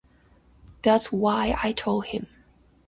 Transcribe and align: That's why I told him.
That's 0.81 1.11
why 1.11 1.55
I 1.61 1.73
told 1.73 2.07
him. 2.07 2.25